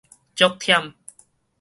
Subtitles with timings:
[0.33, 0.95] 足忝